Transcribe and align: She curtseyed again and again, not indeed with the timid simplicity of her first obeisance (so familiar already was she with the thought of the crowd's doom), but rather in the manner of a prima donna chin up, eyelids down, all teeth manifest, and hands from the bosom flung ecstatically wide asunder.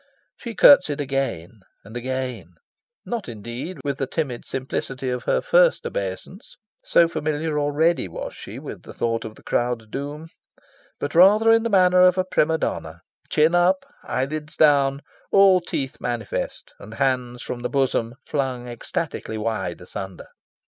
She 0.35 0.55
curtseyed 0.55 0.99
again 0.99 1.59
and 1.83 1.95
again, 1.95 2.55
not 3.05 3.29
indeed 3.29 3.77
with 3.83 3.99
the 3.99 4.07
timid 4.07 4.45
simplicity 4.45 5.11
of 5.11 5.25
her 5.25 5.41
first 5.41 5.85
obeisance 5.85 6.55
(so 6.83 7.07
familiar 7.07 7.59
already 7.59 8.07
was 8.07 8.33
she 8.33 8.57
with 8.57 8.81
the 8.81 8.95
thought 8.95 9.25
of 9.25 9.35
the 9.35 9.43
crowd's 9.43 9.85
doom), 9.85 10.29
but 10.99 11.13
rather 11.13 11.51
in 11.51 11.61
the 11.61 11.69
manner 11.69 12.01
of 12.01 12.17
a 12.17 12.25
prima 12.25 12.57
donna 12.57 13.01
chin 13.29 13.53
up, 13.53 13.85
eyelids 14.01 14.55
down, 14.57 15.03
all 15.31 15.61
teeth 15.61 16.01
manifest, 16.01 16.73
and 16.79 16.95
hands 16.95 17.43
from 17.43 17.59
the 17.59 17.69
bosom 17.69 18.15
flung 18.25 18.67
ecstatically 18.67 19.37
wide 19.37 19.79
asunder. 19.81 20.29